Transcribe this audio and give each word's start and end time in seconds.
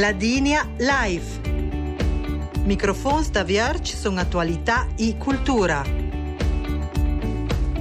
Ladinia 0.00 0.66
Live. 0.78 1.46
Microfons 2.64 3.28
da 3.30 3.44
Vierge 3.44 3.94
sono 3.94 4.18
attualità 4.18 4.86
e 4.96 5.18
cultura. 5.18 5.84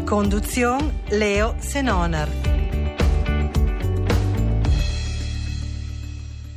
Conduzione 0.04 1.04
Leo 1.12 1.56
Senoner. 1.60 2.30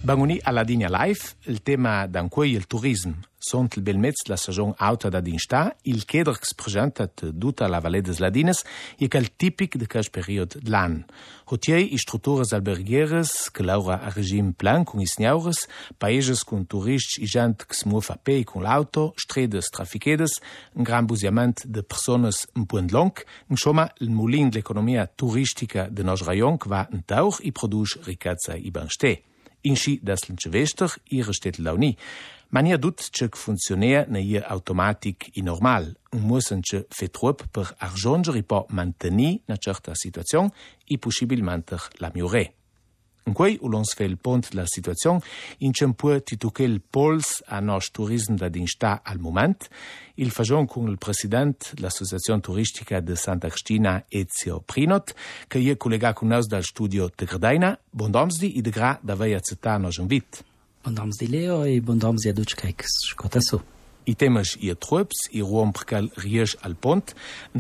Banguni 0.01 0.41
alla 0.43 0.65
Digna 0.65 0.89
Live, 0.91 1.21
il 1.43 1.63
tema 1.63 2.09
d'anquei 2.09 2.51
il 2.51 2.67
turismo. 2.67 3.15
Sunt 3.45 3.75
il 3.75 3.83
belmez 3.83 4.15
la 4.29 4.37
stagione 4.37 4.73
auta 4.77 5.09
da 5.09 5.21
dinsta, 5.21 5.75
il 5.83 6.05
cheder 6.05 6.39
che 6.39 6.47
presenta 6.55 7.09
tutta 7.09 7.67
la 7.67 7.81
Valle 7.81 8.01
des 8.01 8.19
Ladines 8.19 8.63
e 8.97 9.09
che 9.09 9.19
è 9.19 9.69
de 9.77 9.87
quel 9.89 10.11
periodo 10.13 10.61
dell'anno. 10.63 11.07
Hotiei 11.47 11.91
e 11.91 11.99
strutture 11.99 12.45
albergheres 12.53 13.51
che 13.51 13.65
laura 13.65 14.01
a 14.01 14.11
regime 14.11 14.53
plan 14.57 14.85
con 14.85 15.01
is 15.01 15.17
niaures, 15.19 15.67
paeses 15.99 16.45
con 16.45 16.69
turisti 16.69 17.23
e 17.23 17.25
gente 17.25 17.67
che 17.67 17.75
si 17.75 17.89
muove 17.89 18.13
a 18.13 18.17
pei 18.17 18.45
con 18.45 18.63
l'auto, 18.63 19.13
stredes 19.17 19.71
trafichedes, 19.71 20.39
un 20.75 20.85
gran 20.85 21.05
busiament 21.05 21.67
de 21.67 21.83
personas 21.83 22.47
un 22.55 22.65
punt 22.65 22.93
long, 22.93 23.13
insomma, 23.49 23.93
il 23.99 24.11
mulin 24.11 24.51
dell'economia 24.51 25.11
turistica 25.13 25.89
de 25.91 26.05
nos 26.05 26.23
rayon 26.23 26.59
che 26.59 26.69
va 26.69 26.87
in 26.93 27.05
tauch 27.05 27.41
e 27.43 27.51
produce 27.51 27.99
ricchezza 28.05 28.55
e 28.55 28.71
benstè. 28.71 29.21
Inși 29.63 30.01
deslinče 30.03 30.51
vešter 30.51 30.91
i 31.15 31.23
restet 31.23 31.59
launi. 31.59 31.97
Mania 32.55 32.77
dut 32.77 33.09
ce 33.11 33.29
funcționea 33.31 34.05
ne 34.09 34.21
e 34.21 34.45
automatic 34.49 35.25
i 35.33 35.41
normal. 35.41 35.97
Musen 36.11 36.61
ce 36.61 36.87
fe 36.89 37.07
trop 37.07 37.47
per 37.51 37.75
arjonger 37.79 38.35
i 38.35 38.43
po 38.43 38.67
manteni 38.69 39.43
na 39.47 39.57
certa 39.57 39.95
situazion 39.95 40.53
i 40.85 40.99
possibilmente 40.99 41.77
la 41.93 42.11
miore. 42.15 42.55
In 43.25 43.33
quei 43.33 43.57
ulons 43.61 43.95
fe 43.95 44.05
il 44.05 44.17
pont 44.17 44.53
la 44.53 44.67
situazion 44.67 45.21
in 45.59 45.73
cem 45.73 45.93
pu 45.93 46.21
tituche 46.21 46.63
il 46.63 46.81
pols 46.81 47.43
a 47.47 47.61
nos 47.61 47.91
turism 47.91 48.35
da 48.35 48.49
dinsta 48.49 49.01
al 49.03 49.19
moment, 49.19 49.69
il 50.15 50.31
fagion 50.31 50.67
con 50.67 50.91
il 50.91 50.99
president 50.99 51.73
l'Associazione 51.79 52.41
Turistica 52.41 53.01
de 53.01 53.17
Santa 53.17 53.49
Cristina 53.49 54.05
Ezio 54.09 54.61
Prinot, 54.61 55.15
che 55.49 55.59
je 55.59 55.77
collega 55.77 56.13
con 56.13 56.29
nos 56.29 56.47
dal 56.47 56.65
studio 56.65 57.11
de 57.17 57.25
Gradaina, 57.25 57.79
bondomsdi 57.91 58.59
i 58.59 58.61
de 58.61 58.71
gra 58.71 58.99
da 59.01 59.15
veia 59.15 59.41
zeta 59.41 59.79
nos 59.79 59.97
invit. 59.97 60.52
Bandams 60.85 61.17
de 61.21 61.27
leo 61.27 61.65
e 61.67 61.81
bandams 61.81 62.27
a 62.27 62.33
duchkek 62.33 62.85
kotaso. 63.17 63.63
Itemas 64.05 64.57
ir 64.59 64.75
trups 64.75 65.29
i 65.31 65.41
rompkal 65.41 66.09
rieš 66.19 66.57
al 66.67 66.75
pont, 66.75 67.15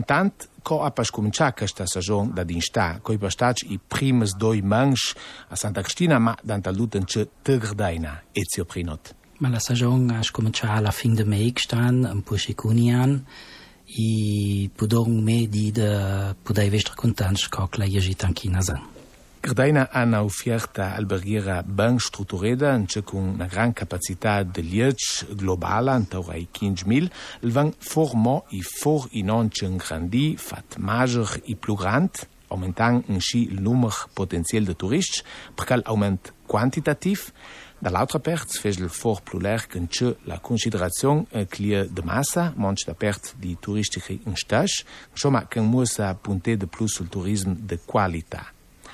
tant 0.06 0.48
ko 0.66 0.80
apaš 0.82 1.12
cominciaca 1.14 1.68
sta 1.70 1.86
sajon 1.86 2.32
da 2.34 2.42
din 2.44 2.60
sta, 2.60 2.98
coi 3.02 3.16
bastac 3.16 3.62
i 3.70 3.78
primes 3.78 4.34
doi 4.38 4.62
manš 4.62 5.12
a 5.48 5.56
Santa 5.56 5.82
Cristina, 5.82 6.18
ma 6.18 6.34
danta 6.42 6.70
luten 6.70 7.06
ce 7.06 7.28
tăgrdaina, 7.42 8.22
ețio 8.32 8.64
prinot. 8.64 9.14
Ma 9.38 9.48
la 9.48 9.58
sajon 9.58 10.10
aș 10.10 10.30
comincia 10.30 10.80
la 10.80 10.90
fin 10.90 11.14
de 11.14 11.22
meic 11.22 11.58
stan, 11.58 12.04
în 12.04 12.20
pușicunian, 12.20 13.26
i 13.84 14.70
pudorung 14.76 15.22
medi 15.22 15.70
de 15.70 15.88
pudai 16.42 16.68
vestra 16.68 16.94
contanș 16.94 17.46
coc 17.46 17.74
la 17.74 17.84
ieșit 17.84 18.20
în 18.20 18.32
chinazan. 18.32 18.91
Grdaina 19.42 19.88
ana 19.90 20.22
ofierta 20.22 20.94
alberghiera 20.96 21.62
ben 21.62 21.98
struttureda, 21.98 22.74
înce 22.74 23.00
cu 23.00 23.16
una 23.16 23.46
gran 23.46 23.72
capacitate 23.72 24.48
de 24.52 24.60
lieci 24.60 25.24
globală, 25.36 25.92
întaura 25.92 26.34
i 26.34 26.48
5.000, 26.92 27.08
îl 27.40 27.50
van 27.50 27.74
formo 27.78 28.44
i 28.48 28.62
for 28.62 29.06
i 29.10 29.22
non 29.22 29.48
ce 29.48 29.64
îngrandi, 29.64 30.34
fat 30.36 30.76
major 30.78 31.40
i 31.44 31.54
plugrant, 31.54 32.28
aumentant 32.48 33.04
înși 33.08 33.48
număr 33.60 34.08
potențial 34.12 34.64
de 34.64 34.72
turiști, 34.72 35.22
percal 35.54 35.80
aument 35.84 36.34
quantitativ, 36.46 37.32
Dall'altra 37.82 38.18
perd 38.18 38.48
fes 38.48 38.77
il 38.77 38.88
for 38.88 39.20
pluler 39.20 39.67
qu'en 39.67 39.86
tche 39.86 40.17
la 40.24 40.38
considerazion 40.38 41.27
eh, 41.33 41.46
clia 41.46 41.83
de 41.84 42.02
massa, 42.05 42.52
manch 42.56 42.84
da 42.86 42.92
perd 42.92 43.34
di 43.40 43.56
turistiche 43.61 44.12
in 44.12 44.34
stage, 44.36 44.84
insomma 45.11 45.46
qu'en 45.50 45.67
musa 45.67 46.14
punte 46.14 46.55
de 46.55 46.67
plus 46.67 46.92
sul 46.92 47.06
turism 47.06 47.56
de 47.67 47.77
qualità. 47.84 48.52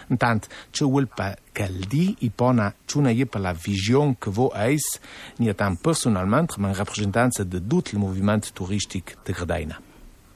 Intant, 0.09 0.47
ce 0.71 0.85
vuol 0.85 1.07
pa 1.07 1.37
caldi 1.53 2.17
i 2.21 2.31
pona 2.31 2.75
ciuna 2.87 3.11
je 3.11 3.27
per 3.27 3.41
la 3.41 3.53
vision 3.53 4.17
che 4.19 4.31
vo 4.31 4.53
eis, 4.55 4.99
ni 5.39 5.55
tan 5.55 5.77
personalmente, 5.77 6.55
ma 6.59 6.69
in 6.69 6.75
rappresentanza 6.75 7.45
de 7.45 7.61
tutto 7.67 7.91
il 7.93 7.99
movimento 7.99 8.49
turistico 8.53 9.13
de 9.25 9.33
Gradaina. 9.33 9.81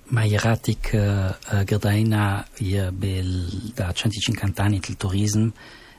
Ma 0.09 0.25
ieratic 0.25 0.91
uh, 0.93 1.65
Gradaina 1.65 2.47
je 2.59 2.91
bel 2.93 3.73
da 3.75 3.93
150 3.93 4.63
anni 4.63 4.79
del 4.79 4.97
turismo, 4.97 5.53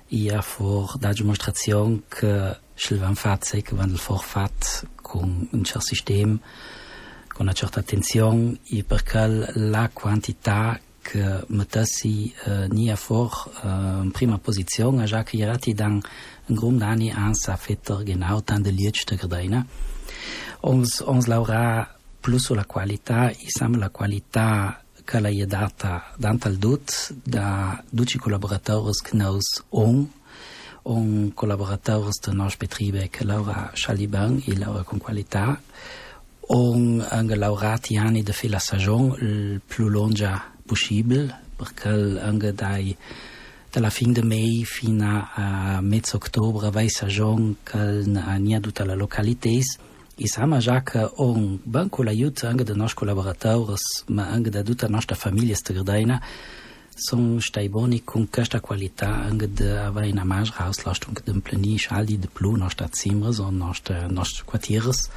ia 0.09 0.41
for 0.41 0.97
da 0.97 1.11
dimostrazione 1.11 2.03
che 2.07 2.57
Silvan 2.75 3.15
Fazze 3.15 3.61
che 3.61 3.75
vanno 3.75 3.97
for 3.97 4.21
fat 4.21 4.87
con 5.01 5.47
un 5.51 5.63
certo 5.63 5.81
sistema 5.81 6.39
con 7.27 7.45
una 7.45 7.53
certa 7.53 7.79
attenzione 7.79 8.59
e 8.63 8.83
perché 8.83 9.49
la 9.55 9.89
quantità 9.91 10.79
che 11.03 11.43
mettessi 11.47 12.33
uh, 12.45 12.65
nia 12.73 12.95
for 12.95 13.29
uh, 13.61 14.03
in 14.03 14.11
prima 14.11 14.39
posizione 14.39 15.05
già 15.05 15.21
che 15.21 15.37
erati 15.37 15.73
dan 15.73 16.01
un 16.47 16.55
grum 16.55 16.77
d'anni 16.77 17.11
ansa 17.11 17.55
fetter 17.55 18.03
genau 18.03 18.41
tan 18.41 18.61
de 18.61 18.71
lietste 18.71 19.15
Gardena 19.15 19.65
ons 20.61 21.03
ons 21.05 21.27
laura 21.27 21.85
plus 22.19 22.45
sulla 22.45 22.65
qualità 22.65 23.29
e 23.29 23.45
sam 23.47 23.77
la 23.77 23.89
qualità 23.89 24.81
che 25.03 25.19
la 25.19 25.29
je 25.29 25.45
data 25.45 26.13
dantal 26.17 26.55
dut 26.57 27.13
da 27.23 27.83
duci 27.91 28.17
collaboratores 28.17 29.01
knaus 29.01 29.63
on 29.69 30.07
on 30.83 31.31
collaborateurs 31.33 32.19
de 32.21 32.33
nos 32.33 32.57
betriebe 32.57 33.09
che 33.09 33.23
laura 33.23 33.71
Chaliban 33.73 34.41
e 34.45 34.57
laura 34.57 34.83
con 34.83 34.99
qualità. 34.99 35.61
On 36.47 37.05
anche 37.09 37.35
laurati 37.35 37.95
anni 37.95 38.21
de 38.21 38.33
fe 38.33 38.49
la 38.49 38.59
stagione 38.59 39.15
il 39.21 39.61
più 39.65 39.87
longa 39.87 40.52
posibil 40.65 41.33
perché 41.55 41.89
anche 41.89 42.53
dai 42.53 42.95
dalla 43.73 43.89
fin 43.89 44.13
di 44.13 44.21
mei 44.21 44.63
fino 44.65 45.27
a 45.33 45.81
mezzo 45.81 46.17
ottobre 46.17 46.69
vai 46.69 46.87
a 47.01 47.05
John 47.07 47.55
che 47.63 47.77
ha 47.77 48.59
tutta 48.59 48.85
la 48.85 48.93
località. 48.93 49.49
E 49.49 50.27
siamo 50.27 50.59
già 50.59 50.83
che 50.83 51.09
un 51.15 51.57
banco 51.63 52.03
l'aiuto 52.03 52.45
anche 52.45 52.63
dei 52.63 52.75
nostri 52.75 52.99
collaboratori 52.99 53.73
ma 54.07 54.29
anche 54.29 54.51
da 54.51 54.61
tutta 54.61 54.85
la 54.85 54.93
nostra 54.93 55.15
famiglia 55.15 55.55
stradina 55.55 56.21
sono 56.93 57.39
stai 57.39 57.67
buoni 57.67 58.03
con 58.03 58.29
questa 58.29 58.59
qualità 58.59 59.07
anche 59.07 59.51
di 59.51 59.65
avere 59.65 60.11
una 60.11 60.23
maggiore 60.23 60.65
auslastung 60.65 61.23
di 61.23 61.31
implenare 61.31 62.05
di 62.05 62.29
più 62.31 62.51
nostra 62.51 62.87
zimmer 62.91 63.33
o 63.39 63.49
nostre 63.49 64.07
quartiere. 64.45 64.85
nostre 64.85 65.11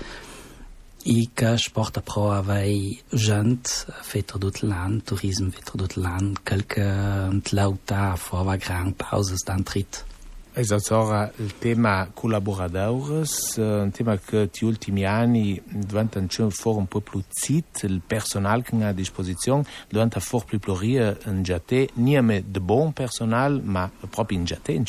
Ica 1.09 1.57
sporta 1.57 2.01
pro 2.01 2.33
avei 2.33 3.01
gent 3.15 3.87
fetter 4.03 4.39
dut 4.39 4.63
land 4.63 5.05
tourism 5.05 5.51
fetter 5.51 5.77
dut 5.77 5.95
land 5.95 6.43
quelque 6.43 6.83
lauta 7.51 8.17
fova 8.17 8.57
gran 8.57 8.93
pauses 8.93 9.45
d'antrit. 9.45 10.05
Esatto, 10.53 11.31
il 11.37 11.59
tema 11.59 12.11
collaboradores, 12.13 13.57
un 13.59 13.91
tema 13.93 14.19
che 14.19 14.51
negli 14.53 14.65
ultimi 14.69 15.05
anni 15.05 15.63
diventa 15.65 16.19
ancora 16.19 16.51
un 16.79 16.87
po' 16.87 17.01
più 17.01 17.23
zit, 17.29 17.85
il 17.85 18.01
personale 18.05 18.63
che 18.63 18.75
ha 18.83 18.89
a 18.89 18.93
disposizione 18.93 19.65
diventa 19.89 20.19
for 20.19 20.45
più 20.45 20.59
plurie 20.59 21.19
in 21.27 21.43
giate, 21.45 21.91
niente 21.95 22.45
de 22.49 22.61
buon 22.61 22.93
personale, 22.93 23.61
ma 23.63 23.89
proprio 24.11 24.39
in 24.39 24.45
giate. 24.45 24.83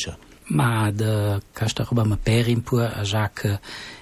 Ma 0.48 0.90
de, 0.90 1.42
che 1.52 1.68
sta 1.68 1.84
roba 1.84 2.04
mi 2.04 2.16
per 2.16 2.48
impur 2.48 2.80
a 2.80 3.02
già 3.02 3.30
che 3.30 3.60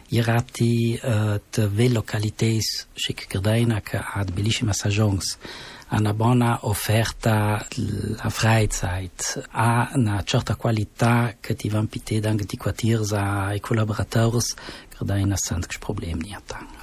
Hier 0.08 0.26
heb 0.30 0.52
die 0.54 0.98
het 1.02 1.58
uh, 1.58 1.66
velocalitéis 1.74 2.86
chicdaina 2.94 3.80
que 3.80 3.98
hat 3.98 4.34
belíssimas 4.34 4.84
agens 4.86 5.36
a 5.88 6.00
na 6.00 6.12
bona 6.12 6.58
oferta 6.62 7.66
a 8.18 8.30
Freizeit, 8.30 9.38
a 9.52 9.96
na 9.96 10.22
certa 10.26 10.54
qualità 10.54 11.34
que 11.40 11.54
ti 11.54 11.68
van 11.68 11.86
pité 11.86 12.20
dank 12.20 12.42
di 12.46 12.56
quartiers 12.56 13.12
a 13.12 13.54
e 13.54 13.60
collaborators 13.60 14.54
Gredaina 14.96 15.36
sank 15.36 15.78
Problem 15.78 16.18
nie. 16.18 16.36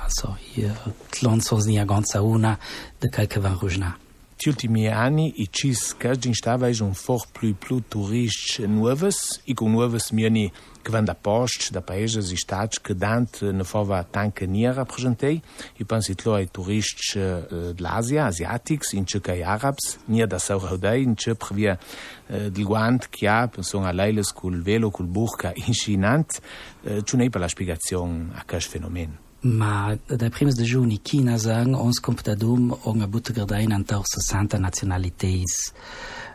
Also 0.04 0.38
hier 0.40 0.76
lons 1.22 1.52
ni 1.66 1.80
a 1.80 1.86
ganza 1.86 2.22
una 2.22 2.60
de 3.00 3.10
quelque 3.10 3.40
van 3.40 3.58
Rugna. 3.60 4.03
Gli 4.44 4.50
ultimi 4.50 4.90
anni 4.90 5.42
i 5.42 5.48
cis 5.50 5.94
Cagin 5.96 6.34
stavais 6.34 6.82
un 6.82 6.94
for 6.94 7.24
plui 7.32 7.54
plu 7.54 7.80
turists 7.88 8.60
nuoves 8.68 9.40
e 9.48 9.54
con 9.54 9.72
nuoves 9.72 10.12
miani 10.12 10.52
que 10.84 10.92
van 10.92 11.06
da 11.06 11.16
posts, 11.16 11.72
da 11.72 11.80
paeses 11.80 12.30
e 12.30 12.34
estados 12.34 12.78
que 12.78 12.94
dante 12.94 13.54
ne 13.54 13.64
fova 13.64 14.04
tanca 14.04 14.46
nia 14.46 14.74
representei 14.74 15.42
e 15.80 15.86
pensit 15.86 16.26
lo 16.26 16.36
ai 16.36 16.52
turists 16.52 17.16
uh, 17.16 17.72
de 17.72 17.82
l'Asia, 17.82 18.26
asiatics, 18.26 18.92
in 18.92 19.08
ce 19.08 19.22
cai 19.24 19.44
arabs, 19.44 19.98
nia 20.12 20.28
da 20.28 20.40
sau 20.40 20.60
raudei, 20.60 21.04
in 21.04 21.16
ce 21.16 21.36
previa 21.36 21.80
uh, 21.80 22.50
del 22.50 22.66
guant 22.66 23.08
che 23.08 23.30
ha, 23.30 23.48
pensons 23.48 23.88
a 23.88 23.96
leiles 23.96 24.34
cul 24.36 24.60
velo, 24.60 24.92
cul 24.92 25.08
burca, 25.08 25.54
in 25.56 25.72
chinant, 25.72 26.42
uh, 26.84 27.00
ce 27.00 27.16
nei 27.16 27.30
per 27.30 27.40
la 27.40 27.48
spiegazione 27.48 28.34
a 28.36 28.44
cas 28.44 28.68
fenomen. 28.68 29.23
Ma 29.44 29.98
da 30.08 30.30
prims 30.30 30.56
de 30.56 30.64
juni 30.64 31.02
China 31.04 31.38
sagen 31.38 31.76
ons 31.76 32.00
kommt 32.00 32.24
da 32.24 32.36
dum 32.36 32.72
on 32.84 33.02
a 33.02 33.08
butger 33.08 33.46
da 33.46 33.60
in 33.60 33.74
antaur 33.74 34.06
sa 34.08 34.22
santa 34.22 34.58
nationalites 34.58 35.74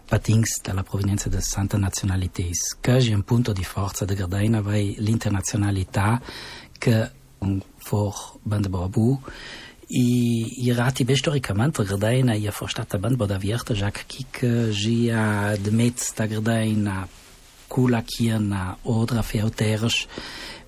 patings 0.07 0.61
dalla 0.63 0.83
provenienza 0.83 1.31
da 1.31 1.41
santa 1.41 1.79
nationalites 1.79 2.77
quasi 2.83 3.13
un 3.13 3.23
punto 3.23 3.53
di 3.53 3.65
forza 3.65 4.05
de 4.05 4.15
Gardaina 4.15 4.61
vai 4.61 4.95
l'internazionalità 4.99 6.21
che 6.79 7.11
un 7.39 7.63
for 7.79 8.39
band 8.43 8.69
babu 8.69 9.19
i 9.87 10.67
irati 10.67 11.05
bestoricamente 11.05 11.85
Gardaina 11.85 12.35
ia 12.35 12.51
forstata 12.51 12.99
band 12.99 13.17
bodavierta 13.17 13.73
Jacques 13.73 14.05
Kik 14.07 14.43
eh, 14.43 14.71
gia 14.71 15.57
dmet 15.57 15.99
sta 15.99 16.27
Gardaina 16.27 17.09
cula 17.69 18.03
kiana 18.03 18.77
odra 18.85 19.23
feuters 19.23 20.07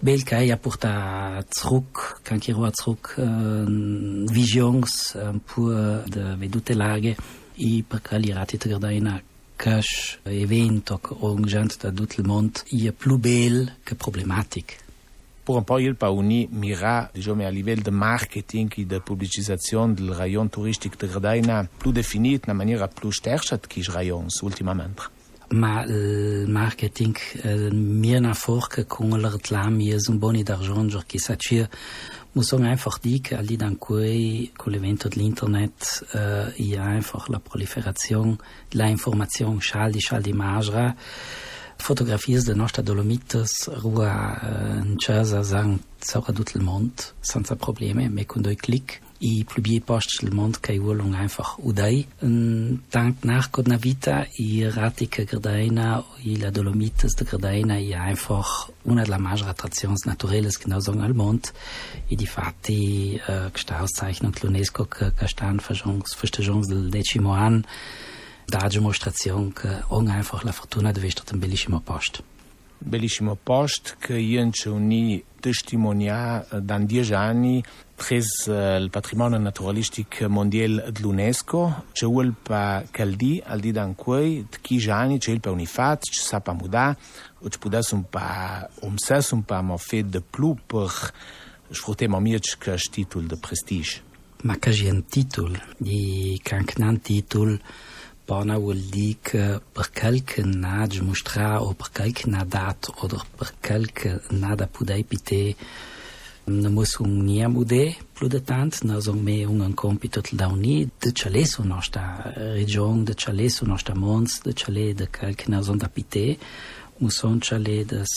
Belka 0.00 0.38
ja 0.41 0.56
porta 0.56 1.43
zurück, 1.52 2.23
kan 2.25 2.41
kiro 2.41 2.64
zurück 2.73 3.19
uh, 3.20 3.67
visions 4.32 5.14
uh, 5.14 5.35
pur 5.44 6.06
de 6.08 6.37
vedute 6.41 6.73
lage 6.75 7.17
i 7.56 7.82
per 7.82 8.00
cali 8.00 8.32
rati 8.32 8.56
Gardaina 8.56 9.20
cash 9.56 10.19
evento 10.25 10.97
che 10.99 11.14
organizzato 11.20 11.91
da 11.91 11.93
tutto 11.93 12.20
il 12.20 12.26
mondo 12.26 12.61
è 12.64 12.93
più 12.93 13.19
bello 13.19 13.73
che 13.85 13.94
problematico. 13.94 14.88
Pour 15.44 15.58
un 15.58 15.64
po' 15.64 15.79
il 15.79 15.97
pauni 15.97 16.49
mira, 16.50 17.11
diciamo, 17.12 17.44
a 17.44 17.49
livello 17.50 17.82
di 17.82 17.91
marketing 17.91 18.73
e 18.76 18.87
di 18.87 19.00
pubblicizzazione 19.00 19.94
del 19.94 20.14
rayon 20.14 20.49
turistico 20.49 20.97
di 20.99 21.11
Gradaina 21.11 21.69
più 21.76 21.91
definito 21.93 22.49
in 22.49 22.56
maniera 22.56 22.88
più 22.88 23.11
sterca 23.11 23.58
che 23.58 23.81
i 23.81 23.85
rayons 23.87 24.41
ultimamente. 24.41 25.19
Il 25.52 26.44
marketing 26.47 27.17
eh, 27.43 27.70
mir 27.73 28.20
na 28.20 28.35
forca 28.35 28.85
con 28.85 29.20
la 29.20 29.29
reclame 29.29 29.93
è 29.93 29.97
un 30.08 30.19
boni 30.19 30.44
d'argent 30.44 31.05
che 31.06 31.19
sa 31.19 31.35
muss 32.32 32.52
man 32.52 32.67
einfach 32.67 33.00
die, 33.00 33.20
ali 33.32 33.56
dan 33.56 33.76
cui 33.76 34.52
con 34.56 34.70
l'evento 34.70 35.08
dell'internet 35.08 36.06
uh, 36.12 36.52
hi 36.55 36.76
ha 36.76 36.85
einfach 36.85 37.29
la 37.29 37.41
proliferazione 37.41 38.37
della 38.69 38.87
informazione 38.87 39.58
scialdi, 39.58 39.99
scialdi 39.99 40.32
magra, 40.32 40.94
fotografies 41.80 42.44
de 42.44 42.54
nostra 42.54 42.82
Dolomites, 42.82 43.68
rua 43.82 44.38
uh, 44.42 44.84
in 44.84 44.96
casa 44.96 45.42
sang 45.42 45.78
saura 45.98 46.32
tutto 46.32 46.56
il 46.56 46.62
mondo, 46.62 47.02
senza 47.20 47.56
problemi, 47.56 48.08
ma 48.08 48.24
con 48.24 48.42
due 48.42 48.54
clic 48.54 49.00
i 49.22 49.44
plubier 49.44 49.82
post 49.82 50.22
il 50.22 50.32
mondo 50.32 50.58
che 50.60 50.78
volung 50.78 51.14
einfach 51.14 51.58
udai. 51.58 52.06
Dank 52.20 53.24
nach 53.24 53.50
Godna 53.50 53.76
Vita 53.76 54.26
i 54.38 54.66
ratica 54.68 55.24
Gardaina 55.24 56.02
i 56.22 56.38
la 56.38 56.50
Dolomites 56.50 57.14
de 57.14 57.24
Gardaina 57.24 57.76
i 57.76 57.92
einfach 57.92 58.70
una 58.84 59.02
della 59.02 59.18
maggiori 59.18 59.50
attrazioni 59.50 59.94
naturelles 60.04 60.56
genau 60.56 60.80
so 60.80 60.92
al 60.92 61.14
mondo 61.14 61.48
i 62.08 62.16
di 62.16 62.26
fatti 62.26 63.20
uh, 63.26 63.50
questa 63.50 63.78
Auszeichnung 63.78 64.34
l'UNESCO 64.40 64.86
che, 64.86 65.12
che 65.12 65.28
sta 65.28 65.48
in 65.48 65.58
Verstagions 65.58 66.66
del 66.66 66.88
decimo 66.88 67.32
anno 67.32 67.64
da 68.50 68.67
Demonstrazion 68.67 69.52
che 69.52 69.85
on 69.88 70.08
einfach 70.08 70.43
la 70.43 70.50
fortuna 70.50 70.91
de 70.91 71.00
vestat 71.00 71.31
un 71.32 71.38
bellissimo 71.38 71.81
post. 71.81 72.20
Bellissimo 72.79 73.37
post 73.37 73.97
che 74.00 74.19
io 74.19 74.50
uni 74.67 75.23
testimonia 75.38 76.44
da 76.61 76.79
dieci 76.79 77.14
anni 77.14 77.62
pres 77.94 78.47
il 78.47 78.88
patrimonio 78.91 79.38
naturalistico 79.38 80.29
mondiale 80.29 80.91
dell'UNESCO, 80.91 81.85
c'è 81.93 82.06
il 82.06 82.35
pa 82.43 82.82
caldi 82.91 83.41
al 83.44 83.61
di 83.61 83.70
dan 83.70 83.94
quei, 83.94 84.49
chi 84.61 84.79
giani 84.79 85.19
c'è 85.19 85.31
il 85.31 85.41
pa 85.41 85.50
unifat, 85.50 86.08
c'è 86.11 86.20
sa 86.20 86.41
pa 86.41 86.52
mudà, 86.52 86.97
o 87.38 87.49
c'è 87.49 87.58
pudas 87.58 87.93
un 87.93 88.08
pa 88.08 88.69
umsas 88.81 89.31
un 89.31 89.44
pa 89.44 89.62
mo 89.62 89.76
fet 89.76 90.06
de 90.06 90.20
plu 90.20 90.56
per 90.67 90.91
sfruttemo 91.70 92.19
mirc 92.19 92.58
che 92.58 92.76
titul 92.91 93.26
de 93.26 93.37
prestige. 93.37 94.02
Ma 94.43 94.56
che 94.56 94.70
un 94.91 95.05
titul, 95.05 95.56
di 95.76 96.41
cancnan 96.43 97.00
titul, 97.00 97.58
titul 97.58 97.99
Barna 98.30 98.56
wo 98.62 98.70
lik 98.70 99.32
per 99.74 99.88
kelke 99.90 100.44
na 100.46 100.86
je 100.86 101.02
mostra 101.02 101.58
o 101.66 101.72
per 101.74 101.88
kelke 101.90 102.28
na 102.30 102.44
dat 102.44 102.86
oder 103.02 103.24
per 103.38 103.50
kelke 103.66 104.20
na 104.30 104.54
da 104.54 104.66
pudei 104.70 105.02
pité 105.02 105.56
ne 106.46 106.68
mosung 106.68 107.24
nia 107.26 107.48
mudé 107.48 107.96
plu 108.14 108.28
de 108.28 108.40
tant 108.50 108.84
na 108.84 109.00
zo 109.00 109.12
me 109.12 109.46
un 109.46 109.60
an 109.66 109.74
compitot 109.74 110.30
da 110.32 110.46
uni 110.46 110.88
de 111.02 111.10
chale 111.10 111.42
so 111.44 111.64
nosta 111.64 112.02
region 112.54 113.04
de 113.04 113.14
chale 113.14 113.50
so 113.50 113.66
nosta 113.66 113.94
mons 113.94 114.40
de 114.46 114.52
chale 114.52 114.94
de 114.94 115.06
kelke 115.16 115.48
na 115.48 115.62
zo 115.62 115.74
da 115.74 115.88
pité 115.88 116.38
muson 117.00 117.40
chale 117.40 117.84
das 117.84 118.12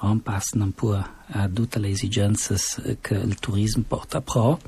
anpassen 0.00 0.62
un 0.62 0.72
po 0.72 0.94
a 0.94 1.48
tutte 1.48 1.78
le 1.80 1.88
esigenze 1.88 2.54
che 3.02 3.14
il 3.14 3.34
turismo 3.40 3.82
porta 3.88 4.20
pro 4.20 4.60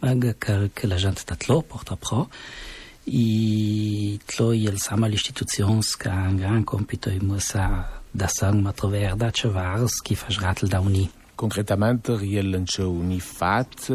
ma 0.00 0.08
che 0.74 0.86
la 0.86 0.96
gente 0.96 1.22
da 1.26 1.36
lo 1.48 1.60
porta 1.60 1.96
pro 1.96 2.28
i 3.06 4.18
tlo 4.26 4.52
je 4.52 4.72
sama 4.78 5.08
un 6.28 6.36
gran 6.36 6.64
compito 6.64 7.10
i 7.10 7.20
sa 7.38 7.84
da 8.12 8.26
sam 8.28 8.72
troverda 8.76 9.30
čevarski 9.30 10.14
fažratel 10.14 10.68
da 10.68 10.80
uni. 10.80 11.10
Concretamente, 11.34 12.12
el 12.12 12.52
încă 12.52 12.82
unifat, 12.82 13.88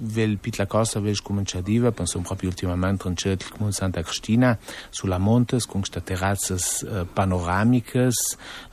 vel 0.00 0.36
pit 0.36 0.56
la 0.56 0.64
cosa 0.64 1.00
vel 1.00 1.16
comenciativa, 1.22 1.90
pensum 1.90 2.22
proprio 2.22 2.48
ultimamente 2.48 3.08
în 3.08 3.14
cercul 3.14 3.56
cum 3.56 3.70
Santa 3.70 4.00
Cristina, 4.00 4.58
sulla 4.90 5.16
montes, 5.16 5.64
cu 5.64 5.76
niște 5.76 5.98
terrazas 5.98 6.82
eh, 6.82 7.06
panoramicas, 7.12 8.14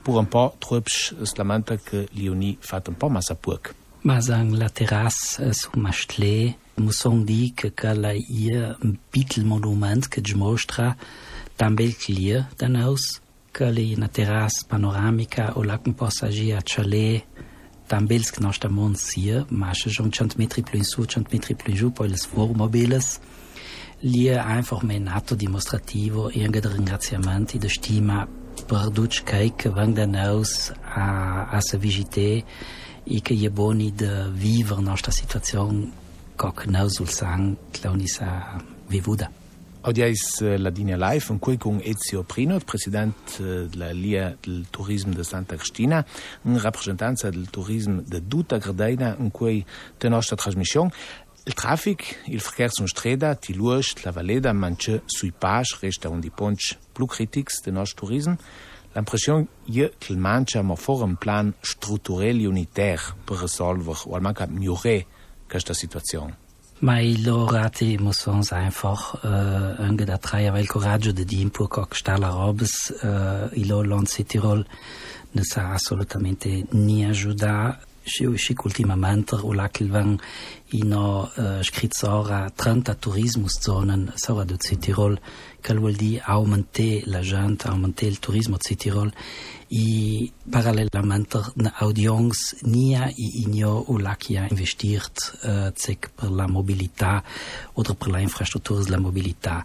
pur 0.02 0.14
un 0.14 0.24
po' 0.24 0.54
trupș, 0.58 1.12
slamanta 1.22 1.74
că 1.76 2.04
liuni 2.12 2.58
fat 2.60 2.86
un 2.86 2.94
po' 2.94 3.08
masa 3.08 3.34
puc. 3.34 3.74
Mazang 4.00 4.54
la 4.54 4.66
terras, 4.66 5.38
eh, 5.38 5.50
sumaștle, 5.52 6.56
Musson 6.76 7.24
di 7.24 7.52
que 7.54 7.70
cala 7.70 8.12
ia 8.14 8.76
un 8.82 8.98
piccolo 9.10 9.46
monument 9.46 10.08
che 10.08 10.20
dimostra 10.20 10.96
também 11.56 11.92
clia 11.92 12.48
danaus 12.58 13.20
que 13.52 13.64
ali 13.64 13.96
na 13.96 14.08
terraça 14.08 14.64
panorâmica 14.66 15.52
o 15.56 15.62
lá 15.62 15.78
com 15.78 15.92
possa 15.92 16.26
agir 16.26 16.52
a 16.52 16.60
chalé 16.66 17.22
também 17.86 18.20
que 18.20 18.42
nós 18.42 18.56
estamos 18.56 19.00
sia 19.00 19.46
mas 19.50 19.78
já 19.78 20.02
um 20.02 20.10
chant 20.12 20.36
metri 20.36 20.62
plus 20.62 20.80
em 20.80 20.84
sul 20.84 21.06
chant 21.08 21.30
metri 21.32 21.54
plus 21.54 21.78
giù 21.78 21.90
poi 21.90 22.08
les 22.08 22.28
mobiles. 22.32 23.20
Lia 24.02 24.44
einfach 24.44 24.82
mein 24.82 25.08
atto 25.08 25.34
dimostrativo 25.34 26.28
e 26.28 26.44
anche 26.44 26.60
di 26.60 26.68
ringraziamenti 26.68 27.58
di 27.58 27.68
stima 27.68 28.26
per 28.66 28.90
tutti 28.90 29.22
che 29.22 29.70
vengono 29.70 30.42
a, 30.82 31.46
a 31.48 31.60
se 31.60 31.78
visitare 31.78 32.44
e 33.04 33.20
che 33.22 33.34
è 33.34 33.50
buoni 33.50 33.92
di 33.94 34.06
vivere 34.32 34.80
nostra 34.80 35.10
situazione 35.10 36.02
kak 36.36 36.66
nausul 36.66 37.08
sang 37.08 37.56
Claunisa 37.72 38.60
Vivuda. 38.88 39.30
Odiais 39.82 40.40
la 40.40 40.70
linea 40.70 40.96
live 40.96 41.30
un 41.30 41.38
cui 41.38 41.58
con 41.58 41.80
Ezio 41.82 42.22
Prino, 42.22 42.58
president 42.60 43.40
della 43.40 43.92
Lia 43.92 44.36
del 44.40 44.64
Turismo 44.70 45.12
de 45.12 45.24
Santa 45.24 45.56
Cristina, 45.56 46.04
in 46.44 46.58
rappresentanza 46.58 47.28
del 47.30 47.50
turismo 47.50 48.00
de 48.00 48.26
tutta 48.26 48.58
Gardena 48.58 49.14
in 49.18 49.30
cui 49.30 49.64
de 49.98 50.08
nostra 50.08 50.36
trasmissione 50.36 50.90
il 51.46 51.52
traffic, 51.52 52.22
il 52.28 52.40
verkehr 52.40 52.70
sun 52.70 52.86
strada, 52.86 53.34
ti 53.34 53.52
luosch, 53.52 54.02
la 54.04 54.12
valeda, 54.12 54.52
manche 54.54 55.02
sui 55.04 55.30
pas, 55.30 55.78
resta 55.80 56.08
un 56.08 56.18
di 56.18 56.30
ponch 56.30 56.78
più 56.90 57.04
critics 57.04 57.60
de 57.62 57.70
nostro 57.70 58.06
turismo, 58.06 58.38
l'impression 58.94 59.46
je 59.64 59.92
che 59.98 60.12
il 60.12 60.18
mancha 60.18 60.62
mo 60.62 60.74
for 60.74 61.02
un 61.02 61.16
plan 61.16 61.52
strutturale 61.60 62.46
unitaire 62.46 63.14
per 63.24 63.40
risolvere 63.40 63.98
o 64.06 64.14
al 64.14 64.22
manca 64.22 64.46
migliorare 64.46 65.06
Mas 66.80 67.24
Laura 67.24 67.70
tem 67.70 67.94
emoções 67.94 68.52
einfach 68.52 69.14
uh, 69.22 69.80
anche 69.80 70.04
da 70.04 70.18
traia 70.18 70.50
vai 70.50 70.60
il 70.60 70.68
coraggio 70.68 71.12
de 71.12 71.24
dimpur 71.24 71.68
coc 71.68 71.94
sta 71.94 72.18
la 72.18 72.28
robes 72.28 72.90
eh, 73.02 73.06
uh, 73.06 73.48
il 73.54 73.72
Holland 73.72 74.08
Tirol 74.26 74.66
ne 75.32 75.42
sa 75.44 75.72
assolutamente 75.72 76.66
ni 76.72 77.04
ajudar 77.04 77.78
Xeoxic 78.04 78.64
ultimament 78.64 79.32
o 79.40 79.52
lakelwen 79.56 80.18
ina 80.76 81.00
uh, 81.24 81.62
scritsora 81.64 82.50
30 82.50 82.94
turismuszonen 83.00 84.12
sora 84.16 84.44
do 84.44 84.56
Citirol, 84.60 85.16
cal 85.64 85.80
vuol 85.80 85.96
di 85.96 86.18
aumenté 86.20 87.02
la 87.06 87.22
gent, 87.22 87.66
aumenté 87.66 88.06
il 88.06 88.18
turismo 88.20 88.58
Citirol 88.60 89.12
i 89.74 90.30
parallelament 90.50 91.34
audience 91.80 92.58
nia 92.62 93.08
i 93.08 93.30
igno 93.42 93.72
o 93.88 93.98
lakia 93.98 94.46
investiert 94.50 95.32
uh, 95.42 95.70
zec 95.74 96.10
per 96.14 96.30
la 96.30 96.46
mobilità 96.46 97.22
oder 97.74 97.96
per 97.96 98.10
la 98.10 98.20
infrastruttura 98.20 98.82
della 98.82 99.00
mobilità. 99.00 99.64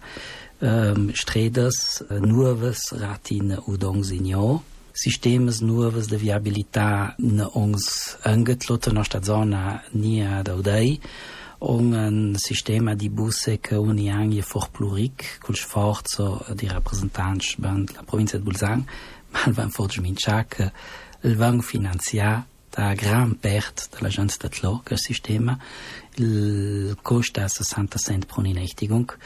Um, 0.60 1.12
Stredes, 1.12 2.04
uh, 2.08 2.18
nuoves 2.18 2.92
ratine 2.92 3.60
udongs 3.66 4.10
igno, 4.10 4.62
sistemes 5.02 5.60
nuovas 5.60 6.08
de 6.12 6.18
viabilità 6.20 7.14
na 7.18 7.48
ons 7.54 8.16
angetlota 8.24 8.92
nostra 8.92 9.20
zona 9.22 9.82
nia 9.92 10.42
daudei 10.42 11.00
un 11.60 12.34
sistema 12.38 12.94
di 12.94 13.10
busse 13.10 13.60
che 13.60 13.74
uni 13.74 14.10
anni 14.10 14.40
for 14.42 14.70
pluric 14.70 15.38
col 15.40 15.56
sforzo 15.56 16.44
di 16.54 16.66
rappresentanti 16.66 17.56
della 17.58 18.02
provincia 18.04 18.38
di 18.38 18.42
Bolzano 18.42 18.84
mal 19.30 19.52
van 19.52 19.70
forge 19.70 20.00
mincha 20.00 20.44
que 20.44 20.72
el 21.22 21.36
van 21.36 21.60
financiar 21.60 22.46
da 22.70 22.94
gran 22.94 23.34
pert 23.34 23.90
de 23.90 23.98
la 24.00 24.08
gens 24.08 24.38
de 24.38 24.48
tlo 24.48 24.80
que 24.84 24.96
sistema 24.96 25.58
il 26.16 26.96
costa 27.02 27.48
60 27.48 27.98
cent 27.98 28.26
per 28.26 28.38
un'inächtigung 28.38 29.16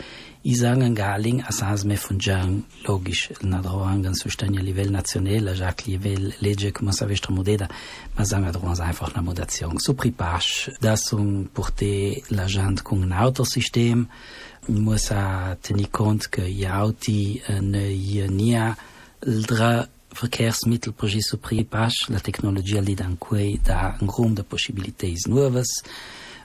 Isangan 0.45 0.93
galing 0.93 1.41
asas 1.41 1.87
me 1.89 1.97
fungian 1.97 2.65
logisch 2.85 3.33
na 3.41 3.63
droangan 3.65 4.13
sustenia 4.13 4.61
a 4.61 4.63
livello 4.63 4.91
nazionale, 4.91 5.55
già 5.57 5.69
a 5.69 5.75
livello 5.87 6.33
legge 6.41 6.71
come 6.71 6.93
sa 6.93 7.07
vestra 7.07 7.33
modeda, 7.33 7.67
ma 8.15 8.25
sanga 8.25 8.51
droans 8.53 8.79
einfach 8.81 9.15
na 9.15 9.23
modation. 9.23 9.79
So 9.79 9.95
pripasch, 9.95 10.69
das 10.81 11.13
un 11.13 11.49
porte 11.49 12.23
la 12.29 12.47
gente 12.47 12.83
con 12.83 13.03
un 13.03 13.13
autosystem, 13.13 14.07
muss 14.69 15.11
a 15.11 15.57
tenir 15.63 15.89
compte 15.91 16.29
que 16.29 16.45
i 16.45 16.67
auti 16.67 17.41
ne 17.61 17.89
i 17.89 18.29
nia 18.29 18.77
dra 19.21 19.89
Verkehrsmittel 20.15 20.93
projet 20.93 21.25
so 21.25 21.39
pripasch, 21.39 22.09
la 22.09 22.21
tecnologia 22.21 22.81
li 22.81 22.95
dan 22.95 23.17
quei 23.19 23.59
da 23.59 23.97
un 24.01 24.07
grum 24.07 24.35
de 24.35 24.45
possibilités 24.45 25.27
nuovas, 25.27 25.67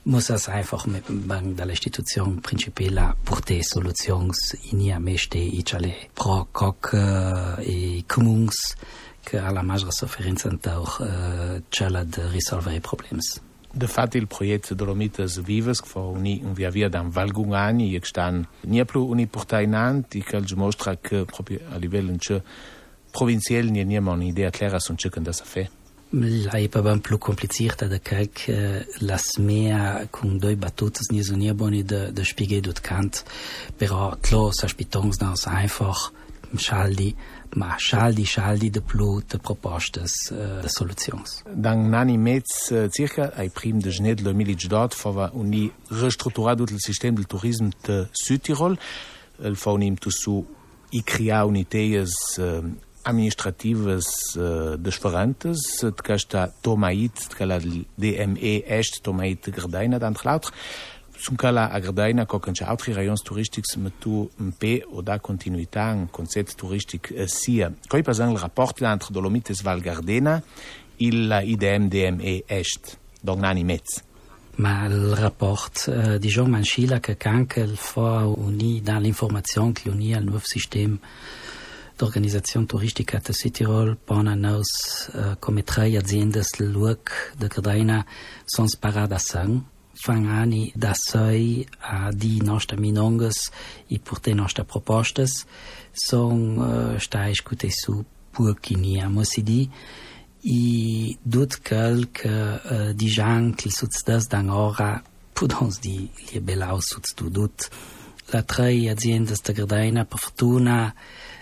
muss 0.03 0.29
es 0.29 0.47
einfach 0.47 0.85
mit 0.85 1.03
Bank 1.07 1.57
der 1.57 1.69
Institution 1.69 2.41
principale 2.41 3.15
porter 3.23 3.61
solutions 3.63 4.55
inia 4.71 4.99
meste 4.99 5.37
i 5.37 5.63
chale 5.63 5.93
pro 6.15 6.47
coc 6.51 6.93
e 7.59 8.03
comuns 8.07 8.75
che 9.23 9.37
alla 9.37 9.61
maggior 9.61 9.93
sofferenza 9.93 10.49
auch 10.65 10.99
uh, 10.99 11.61
cella 11.69 12.03
de 12.03 12.27
risolvere 12.29 12.79
problems. 12.79 13.41
De 13.71 13.87
fapt 13.87 14.15
il 14.15 14.25
proiect 14.25 14.73
Dolomites 14.73 15.41
Vives 15.41 15.81
che 15.81 15.87
fa 15.87 15.99
uni 15.99 16.41
un 16.43 16.53
via 16.53 16.71
via 16.71 16.89
dan 16.89 17.11
Valgungani 17.11 17.95
e 17.95 17.99
stan 18.03 18.47
nie 18.61 18.85
più 18.85 19.05
uni 19.05 19.27
portai 19.27 19.67
nant 19.67 20.15
e 20.15 20.23
che 20.23 20.41
mostra 20.55 20.97
che 20.97 21.25
proprio 21.25 21.59
a 21.69 21.77
livello 21.77 22.15
provincial 23.11 23.65
nie 23.65 23.83
nie 23.83 23.99
man 23.99 24.21
idea 24.21 24.49
clara 24.49 24.79
sun 24.79 24.95
chicken 24.95 25.23
das 25.23 25.41
a 25.41 25.45
fe. 25.45 25.69
Pa 26.09 26.81
ben 26.81 27.01
plus 27.01 27.19
compliziert 27.19 27.83
da 27.85 27.99
calc 27.99 28.49
las 28.99 29.37
mea 29.37 30.07
con 30.09 30.39
doi 30.39 30.55
battutas 30.55 31.11
nie 31.11 31.21
so 31.23 31.35
nie 31.35 31.53
boni 31.53 31.83
de, 31.83 32.09
de 32.11 32.23
spiegel 32.25 32.63
dut 32.65 32.81
kant 32.81 33.21
però 33.77 34.15
tlo 34.17 34.49
sa 34.49 34.65
spitongs 34.67 35.21
nas 35.21 35.45
einfach 35.45 36.09
schaldi 36.57 37.13
ma 37.55 37.77
schaldi 37.77 38.25
schaldi 38.25 38.71
de 38.71 38.81
plus 38.81 39.23
de 39.29 39.37
propostes 39.37 40.31
uh, 40.31 40.61
de 40.61 40.69
solutions. 40.69 41.43
Dan 41.45 41.89
nani 41.89 42.17
mez 42.17 42.71
uh, 42.71 42.89
circa 42.89 43.31
ai 43.37 43.49
prim 43.49 43.79
de 43.79 43.91
genet 43.91 44.21
le 44.21 44.33
milic 44.33 44.67
dort 44.67 44.97
fava 44.97 45.29
uni 45.33 45.71
restructurat 45.91 46.59
il 46.59 46.79
sistem 46.79 47.15
del 47.15 47.27
turisme 47.27 47.69
de 47.85 48.07
Südtirol 48.13 48.77
el 49.43 49.55
fa 49.55 49.71
unim 49.71 49.95
tu 49.95 50.09
su 50.09 50.41
i 50.91 51.03
crea 51.03 51.45
uniteias 51.45 52.13
uh, 52.39 52.65
administrativas 53.03 54.05
uh, 54.35 54.77
diferentes, 54.77 55.59
de 55.81 55.91
que 55.91 56.13
está 56.13 56.47
Tomait, 56.61 57.13
de 57.29 57.35
que 57.35 57.45
la 57.45 57.59
DME 57.59 58.63
este 58.67 59.01
Tomait 59.01 59.39
de 59.43 59.51
Gardaina, 59.51 59.99
de 59.99 60.05
l'altre, 60.23 60.51
sunt 61.19 61.37
que 61.37 61.51
la 61.51 61.65
a 61.65 61.79
Gardaina, 61.79 62.25
co 62.25 62.39
que 62.39 62.51
altri 62.63 62.93
raions 62.93 63.21
turistics 63.21 63.77
me 63.77 63.91
tu 63.99 64.29
mpe 64.39 64.83
o 64.91 65.01
da 65.01 65.19
continuità 65.19 65.91
un 65.91 66.07
concept 66.07 66.55
turistic 66.55 67.11
uh, 67.11 67.27
sia. 67.27 67.71
Coi 67.89 68.03
pasang 68.03 68.31
il 68.31 68.37
rapport 68.37 68.73
entre 68.81 69.11
Dolomites 69.11 69.61
Val 69.63 69.81
Gardena 69.81 70.41
il 70.99 71.31
IDM 71.31 71.87
DME 71.87 72.43
est, 72.47 72.97
donc 73.23 73.39
nani 73.39 73.63
metz. 73.63 74.03
Ma 74.57 74.85
il 74.87 75.15
rapport 75.15 75.71
uh, 75.87 76.17
di 76.17 76.27
Jean 76.27 76.49
Manchila 76.49 76.99
che 76.99 77.15
canca 77.15 77.61
il 77.61 77.77
fa 77.77 78.25
uni 78.25 78.81
dans 78.81 79.01
l'information 79.01 79.71
che 79.71 79.89
uni 79.89 80.13
al 80.13 80.23
nuovo 80.23 80.41
sistema 80.43 80.97
Organisation 82.01 82.67
Touristica 82.67 83.19
Südtirol 83.19 83.95
planen 83.95 84.45
aus 84.45 85.09
äh, 85.13 85.35
a 85.35 85.61
drei 85.65 85.87
Jahrzehntes 85.87 86.59
Lug 86.59 87.11
der 87.39 87.49
Gardaina 87.49 88.05
sons 88.45 88.75
Paradasang. 88.75 89.65
Fang 90.01 90.25
fangani 90.25 90.71
da 90.75 90.93
soi 90.95 91.65
a 91.81 92.11
di 92.11 92.39
nossa 92.41 92.77
minongas 92.77 93.51
e 93.89 93.99
por 93.99 94.19
ter 94.19 94.33
nossas 94.33 94.65
propostas 94.65 95.45
são 95.91 96.59
uh, 96.59 96.99
sta 96.99 97.29
por 97.43 97.57
su 97.69 98.05
puokini 98.31 99.01
a 99.01 99.09
mosidi 99.09 99.69
i 100.43 101.17
dut 101.25 101.61
kalk 101.63 102.13
que 102.13 102.29
eh, 102.29 102.93
di 102.93 103.07
jan 103.07 103.53
kil 103.53 103.71
suts 103.71 104.03
agora, 104.31 105.03
podemos 105.33 105.79
dizer 105.79 106.09
que 106.15 106.37
é 106.37 106.39
liebelaus 106.39 106.85
suts 106.87 107.13
du 107.13 107.29
dut 107.29 107.69
la 108.31 108.41
trei 108.43 108.89
aziendas 108.89 109.41
da 109.41 109.53
Gardaina 109.53 110.05
por 110.05 110.19
fortuna 110.19 110.93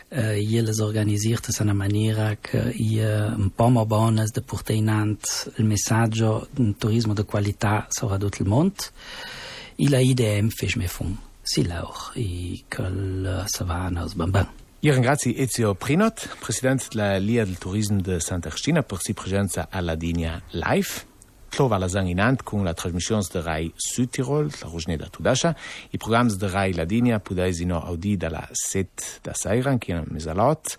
y 0.09 0.61
les 0.61 0.79
organizirtes 0.79 1.59
en 1.59 1.67
una 1.67 1.73
maniera 1.73 2.37
che 2.37 2.71
i 2.75 2.99
un 2.99 3.51
po' 3.53 3.69
più 3.69 3.85
buona 3.85 4.23
di 4.23 4.41
portare 4.41 4.79
avanti 4.79 5.29
il 5.55 5.65
messaggio 5.65 6.47
di 6.51 6.75
turismo 6.77 7.13
di 7.13 7.23
qualità 7.23 7.87
su 7.89 8.07
tutto 8.07 8.41
il 8.41 8.47
mondo. 8.47 8.83
E 9.75 9.89
la 9.89 9.99
IDM 9.99 10.49
fece 10.49 10.79
mi 10.79 10.87
fun, 10.87 11.15
sì 11.41 11.65
laur, 11.65 12.11
e 12.15 12.63
che 12.67 12.83
se 13.45 13.63
vanno 13.63 14.03
a 14.03 14.07
sbambare. 14.07 14.65
Ieren 14.79 15.01
grazie 15.01 15.35
Ezio 15.35 15.73
Prinot, 15.75 16.37
presidente 16.39 16.85
della 16.89 17.17
Lia 17.17 17.43
del 17.43 17.57
Turismo 17.57 17.99
di 17.99 18.19
Santa 18.19 18.49
Cristina, 18.49 18.83
per 18.83 18.99
si 19.01 19.13
presenza 19.13 19.67
alla 19.69 19.95
Digna 19.95 20.41
Live. 20.51 21.15
Tlo 21.49 21.67
war 21.71 21.79
la 21.79 21.87
sanguinante 21.89 22.43
cun 22.43 22.65
la 22.65 22.73
trasmissions 22.73 23.29
de 23.31 23.41
Rai 23.41 23.71
Südtirol, 23.79 24.49
la 24.61 24.69
Rojne 24.69 24.97
da 24.99 25.07
Tudasha, 25.09 25.53
i 25.91 25.97
programs 25.97 26.37
de 26.37 26.49
Rai 26.51 26.73
Ladinia 26.73 27.19
pudaisino 27.19 27.79
audi 27.79 28.17
da 28.17 28.29
la 28.29 28.43
set 28.51 29.21
da 29.23 29.33
Sairan, 29.33 29.79
qui 29.79 29.95
mesalot, 30.11 30.77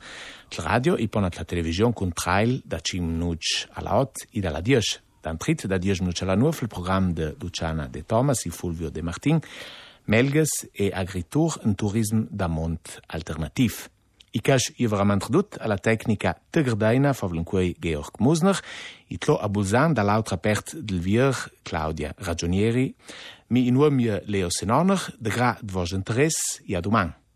la 0.56 0.64
radio 0.64 0.96
i 0.96 1.08
ponat 1.08 1.36
la 1.36 1.44
television 1.44 1.92
cun 1.92 2.12
trail 2.12 2.60
da 2.64 2.80
5 2.80 3.00
minuts 3.04 3.66
a 3.74 3.82
la 3.82 3.98
8 3.98 4.28
i 4.32 4.40
da 4.44 4.52
la 4.54 4.60
10. 4.60 5.00
Dan 5.24 5.36
trit 5.36 5.66
da 5.66 5.78
10 5.78 6.04
minuts 6.04 6.22
a 6.22 6.26
la 6.26 6.36
9 6.36 6.62
il 6.62 6.68
program 6.68 7.12
de 7.12 7.34
Luciana 7.40 7.88
de 7.88 8.02
Thomas 8.02 8.44
i 8.44 8.50
Fulvio 8.50 8.90
de 8.90 9.02
Martin, 9.02 9.40
Melges 10.06 10.68
e 10.72 10.90
Agritur, 10.94 11.58
un 11.64 11.74
turism 11.74 12.26
da 12.30 12.48
mont 12.48 13.00
alternativ. 13.08 13.88
Ikaž 14.38 14.72
je 14.78 14.86
v 14.86 14.94
Ramantrdut 14.94 15.58
alla 15.58 15.78
tecnica 15.82 16.36
tegredaina 16.54 17.10
favlinquei 17.16 17.74
Georg 17.82 18.20
Musner, 18.22 18.58
itlo 19.10 19.34
abulzan 19.42 19.96
da 19.96 20.04
l'altra 20.06 20.38
pert 20.38 20.76
del 20.78 21.00
vier 21.02 21.34
Claudia 21.66 22.12
Ragionieri, 22.14 22.92
mi 23.50 23.66
in 23.66 23.76
uomia 23.76 24.20
Leo 24.26 24.50
Senoner, 24.50 25.00
de 25.18 25.30
gra 25.30 25.56
dvos 25.62 25.96
interesse 25.96 26.62
e 26.66 26.76
a 26.76 26.80
domani. 26.80 27.27